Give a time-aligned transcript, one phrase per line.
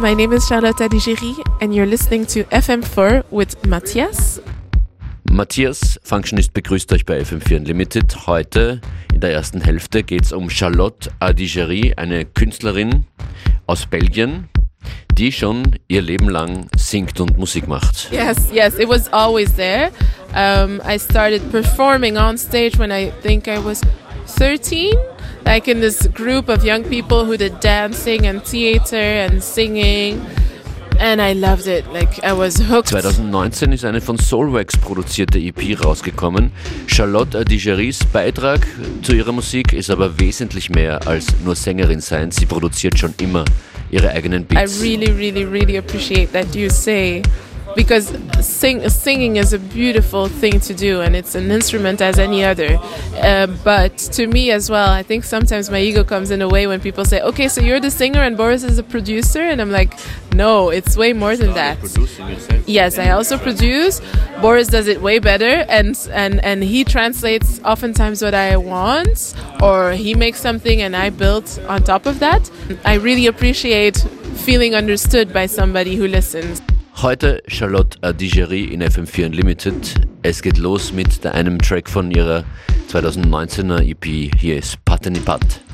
[0.00, 4.40] My name is Charlotte Adigéry and you're listening to FM4 with Matthias.
[5.30, 8.26] Matthias, Functionist begrüßt euch bei FM4 Unlimited.
[8.26, 8.80] Heute
[9.12, 13.04] in der ersten Hälfte geht es um Charlotte Adigéry, eine Künstlerin
[13.66, 14.48] aus Belgien,
[15.18, 18.10] die schon ihr Leben lang singt und Musik macht.
[18.10, 19.90] Yes, yes, it was always there.
[20.34, 23.82] Um, I started performing on stage when I think I was
[24.38, 24.94] 13,
[25.44, 30.20] like in this group of young people who did dancing and theater and singing.
[30.98, 31.86] And I loved it.
[31.92, 32.88] Like I was hooked.
[32.88, 36.52] 2019 ist eine von Soulwax produzierte EP rausgekommen.
[36.86, 38.66] Charlotte Adigerys Beitrag
[39.02, 42.30] zu ihrer Musik ist aber wesentlich mehr als nur Sängerin sein.
[42.30, 43.46] Sie produziert schon immer
[43.90, 44.78] ihre eigenen Beats.
[44.78, 47.22] I really, really, really appreciate that you say
[47.76, 48.08] because
[48.44, 52.78] sing, singing is a beautiful thing to do and it's an instrument as any other.
[53.16, 56.66] Uh, but to me as well, I think sometimes my ego comes in a way
[56.66, 59.40] when people say, okay, so you're the singer and Boris is a producer.
[59.40, 59.94] And I'm like,
[60.34, 61.78] no, it's way more than that.
[62.66, 64.00] Yes, I also produce.
[64.40, 69.92] Boris does it way better and, and, and he translates oftentimes what I want or
[69.92, 72.50] he makes something and I build on top of that.
[72.84, 73.96] I really appreciate
[74.40, 76.62] feeling understood by somebody who listens.
[76.96, 79.94] Heute Charlotte Adigéry in FM4 Unlimited.
[80.22, 82.44] Es geht los mit einem Track von ihrer
[82.90, 84.34] 2019er EP.
[84.38, 85.40] Hier ist Patenipat.
[85.40, 85.69] Zonoli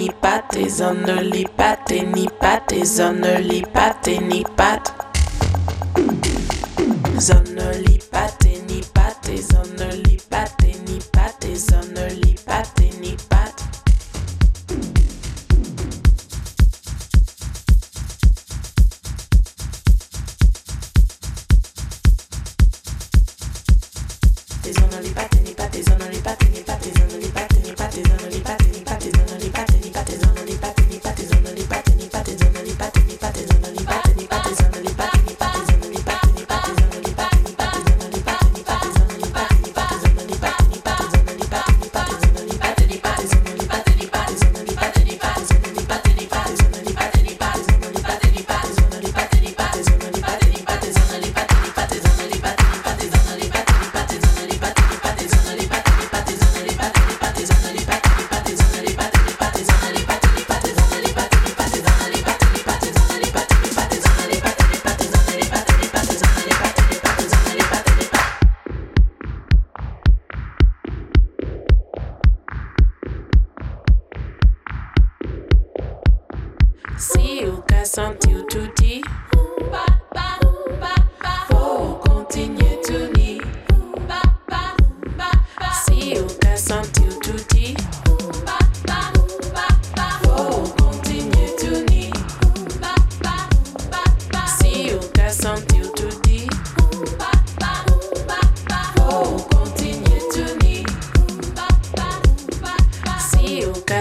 [0.01, 4.43] ni pâte et zone les pâtes et ni pâte et zone les pâtes et ni
[4.57, 4.95] pâte
[7.19, 8.00] zone les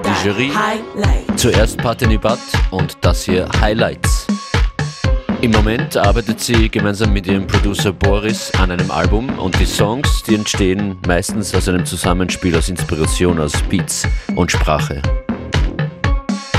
[0.00, 0.50] d'Adigerie.
[0.54, 1.38] Highlight.
[1.38, 2.38] Zuerst Patenibat
[2.70, 4.26] und das hier Highlights.
[5.40, 10.22] Im Moment arbeitet sie gemeinsam mit ihrem Producer Boris an einem Album und die Songs,
[10.22, 15.02] die entstehen meistens aus einem Zusammenspiel aus Inspiration aus Beats und Sprache.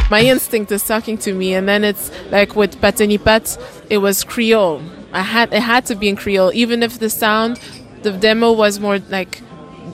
[0.09, 3.57] my instinct is talking to me and then it's like with Patenipat
[3.89, 7.59] it was Creole I had it had to be in Creole even if the sound
[8.03, 9.41] the demo was more like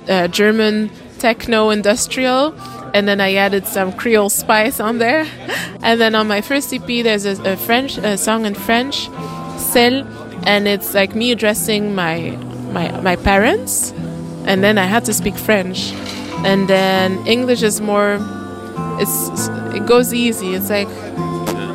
[0.09, 2.53] uh, German techno industrial
[2.93, 5.25] and then I added some Creole spice on there
[5.83, 9.09] and then on my first EP there's a, a French a song in French
[9.57, 10.05] Celle
[10.45, 12.31] and it's like me addressing my
[12.73, 13.91] my my parents
[14.45, 15.91] and then I had to speak French
[16.43, 18.19] and then English is more
[18.99, 20.53] it's it goes easy.
[20.53, 20.87] It's like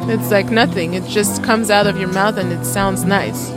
[0.08, 0.94] it's like nothing.
[0.94, 3.50] It just comes out of your mouth and it sounds nice.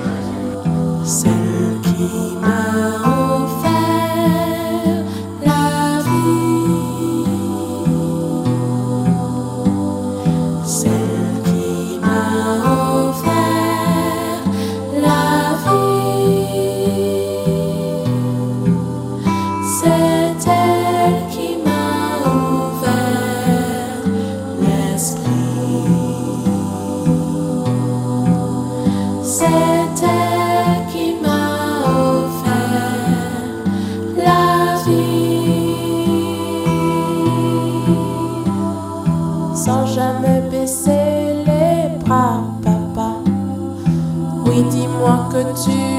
[45.66, 45.99] to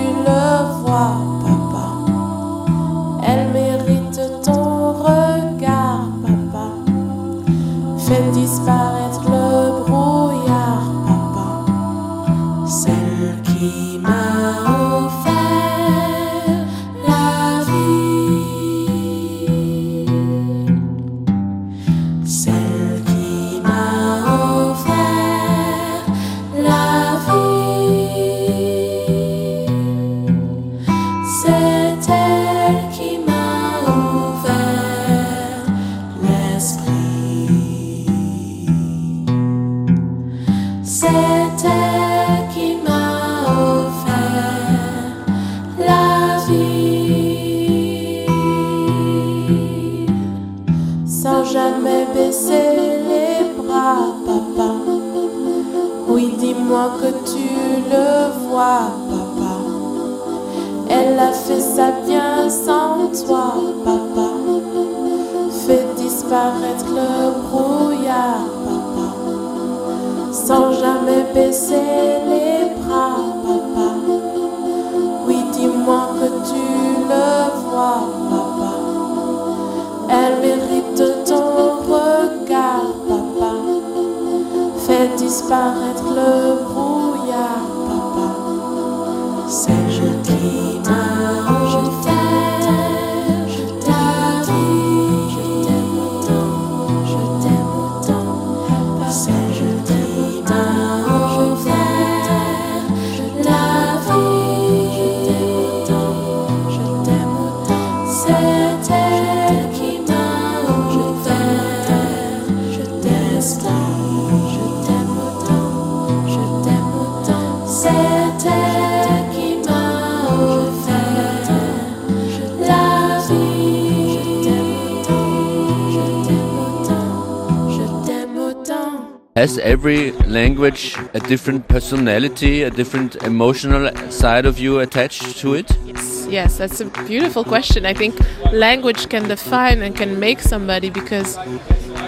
[129.71, 135.71] every language a different personality, a different emotional side of you attached to it?
[135.87, 137.87] Yes, yes, that's a beautiful question.
[137.87, 138.19] I think
[138.53, 141.39] language can define and can make somebody because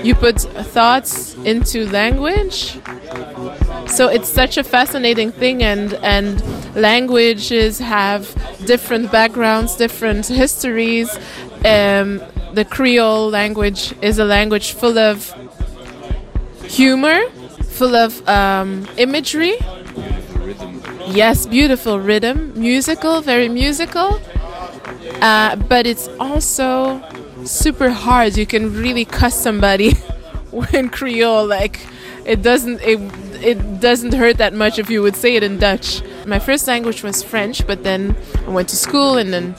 [0.02, 0.40] you put
[0.74, 2.78] thoughts into language.
[3.86, 6.42] So it's such a fascinating thing, and and
[6.74, 8.22] languages have
[8.66, 11.08] different backgrounds, different histories.
[11.64, 12.20] Um,
[12.54, 15.32] the Creole language is a language full of
[16.64, 17.20] humor,
[17.72, 19.56] full of um, imagery.
[21.08, 24.20] Yes, beautiful rhythm, musical, very musical.
[25.20, 27.02] Uh, but it's also
[27.44, 28.36] super hard.
[28.36, 29.94] You can really cuss somebody
[30.72, 31.46] in Creole.
[31.46, 31.80] Like
[32.24, 33.00] it doesn't it
[33.42, 36.02] it doesn't hurt that much if you would say it in Dutch.
[36.26, 38.14] My first language was French, but then
[38.46, 39.54] I went to school and then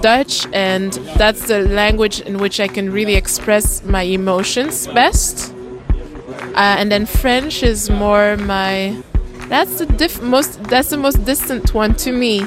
[0.00, 5.54] Dutch, and that's the language in which I can really express my emotions best.
[6.58, 9.00] Uh, and then French is more my
[9.48, 12.44] that's the diff- most that's the most distant one to me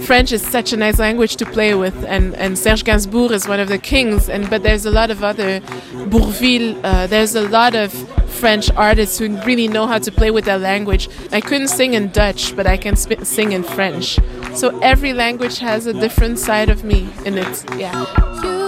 [0.00, 3.60] French is such a nice language to play with, and, and Serge Gainsbourg is one
[3.60, 4.28] of the kings.
[4.28, 5.60] And but there's a lot of other
[6.08, 6.80] Bourville.
[6.82, 7.92] Uh, there's a lot of
[8.30, 11.08] French artists who really know how to play with their language.
[11.30, 14.18] I couldn't sing in Dutch, but I can sp- sing in French.
[14.54, 17.64] So every language has a different side of me in it.
[17.78, 18.61] Yeah.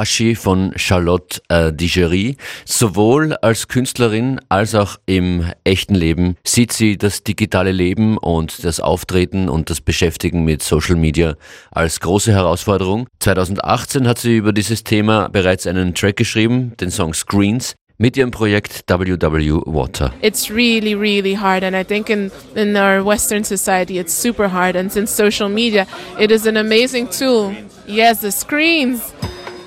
[0.00, 2.36] Okashi von Charlotte äh, Digerie.
[2.64, 8.80] Sowohl als Künstlerin als auch im echten Leben sieht sie das digitale Leben und das
[8.80, 11.34] Auftreten und das Beschäftigen mit Social Media
[11.70, 13.08] als große Herausforderung.
[13.18, 18.30] 2018 hat sie über dieses Thema bereits einen Track geschrieben, den Song Screens, mit ihrem
[18.30, 20.14] Projekt WW Water.
[20.22, 24.74] it's really really hard and i think in in our western society it's super hard
[24.74, 25.86] and since social media
[26.18, 27.54] it is an amazing tool
[27.86, 29.12] yes the screens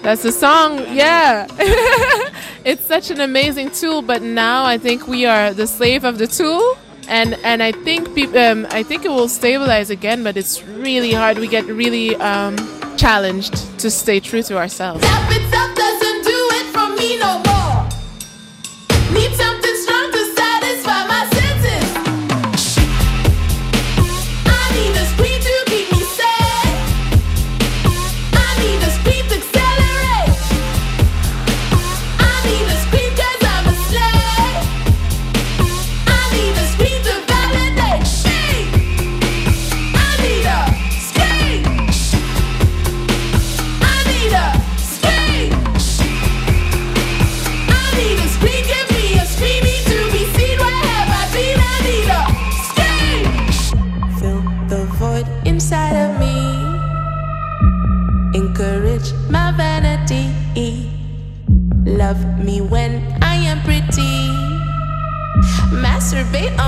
[0.03, 1.47] that's the song yeah.
[2.65, 6.27] It's such an amazing tool but now i think we are the slave of the
[6.27, 6.77] tool
[7.09, 11.11] and and i think peop- um, i think it will stabilize again but it's really
[11.11, 11.37] hard.
[11.37, 12.55] We get really um,
[12.97, 15.03] challenged to stay true to ourselves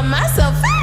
[0.10, 0.75] myself.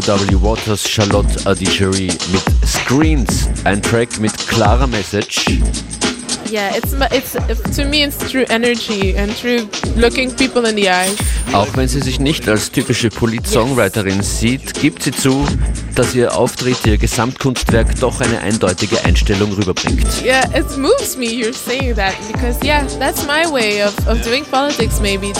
[0.00, 0.42] W.W.
[0.42, 5.60] Waters, Charlotte Adigery mit Screens, ein Track mit klarer Message.
[6.50, 11.16] Yeah, it's it's to me it's true energy and true looking people in the eyes.
[11.52, 14.40] Auch wenn sie sich nicht als typische Polit-Songwriterin yes.
[14.40, 15.46] sieht, gibt sie zu,
[15.94, 20.06] dass ihr Auftritt, ihr Gesamtkunstwerk doch eine eindeutige Einstellung rüberbringt.
[20.24, 24.44] Yeah, it moves me you're saying that because yeah, that's my way of, of doing
[24.46, 25.32] politics maybe.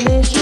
[0.00, 0.39] Spanish.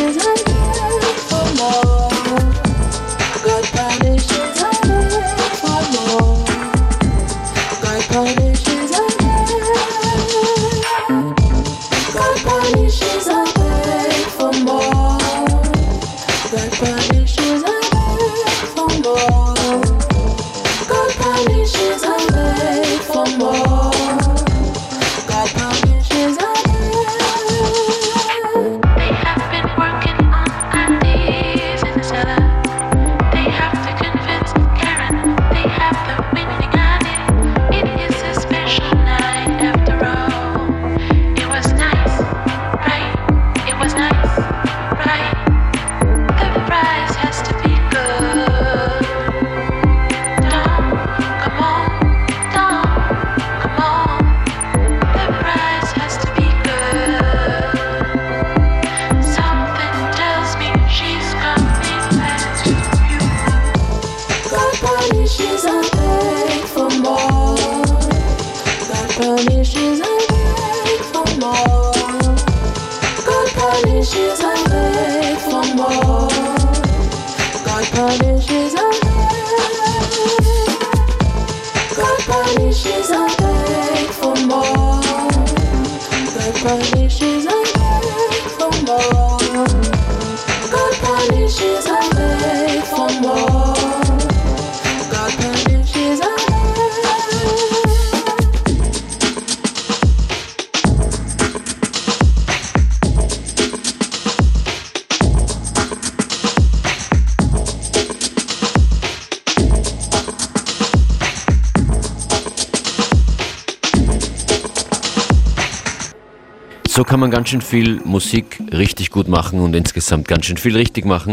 [117.08, 121.06] Kann man ganz schön viel Musik richtig gut machen und insgesamt ganz schön viel richtig
[121.06, 121.32] machen.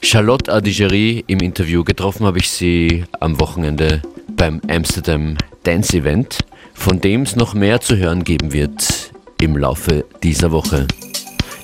[0.00, 4.00] Charlotte Adigerie im Interview getroffen habe ich sie am Wochenende
[4.34, 6.38] beim Amsterdam Dance Event,
[6.72, 10.86] von dem es noch mehr zu hören geben wird im Laufe dieser Woche.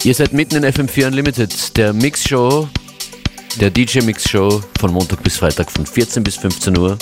[0.05, 2.69] Ihr seid mitten in FM4 Unlimited, der Mix-Show,
[3.59, 6.99] der DJ-Mix-Show von Montag bis Freitag von 14 bis 15 Uhr.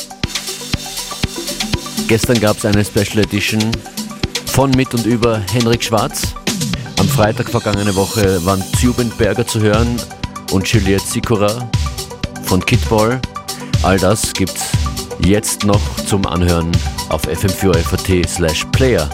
[2.07, 3.73] Gestern gab es eine Special Edition
[4.57, 6.35] von mit und über Henrik Schwarz.
[6.99, 10.01] Am Freitag vergangene Woche waren Zubenberger zu hören
[10.51, 11.71] und Juliette Sikora
[12.45, 13.21] von Kidball.
[13.83, 14.73] All das gibt's
[15.19, 16.73] jetzt noch zum Anhören
[17.11, 19.11] auf fm4fat slash player.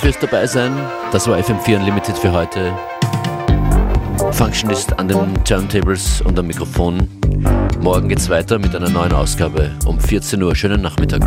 [0.00, 0.72] Fürs dabei sein.
[1.12, 2.72] Das war FM4 Unlimited für heute.
[4.32, 7.06] Functionist an den Turntables und am Mikrofon.
[7.82, 10.56] Morgen geht's weiter mit einer neuen Ausgabe um 14 Uhr.
[10.56, 11.22] Schönen Nachmittag.